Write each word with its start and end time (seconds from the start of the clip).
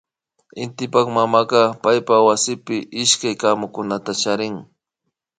Intipak 0.63 1.07
mamaka 1.17 1.61
paypak 1.83 2.21
wasipi 2.27 2.75
ishkay 3.03 3.35
kamukunata 3.41 4.11
charin 4.21 4.55